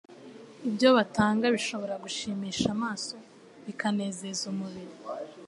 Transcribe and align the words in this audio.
Ibyo 0.67 0.89
batanga 0.97 1.45
bishobora 1.55 1.95
gushimisha 2.03 2.67
amaso, 2.75 3.15
bikanezeza 3.65 4.43
umubiri, 4.53 4.95